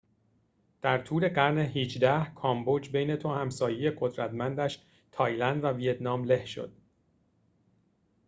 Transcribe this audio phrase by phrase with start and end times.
[0.81, 6.71] در طول قرن ۱۸ کامبوج بین دو همسایه قدرتمندش تایلند و ویتنام له شد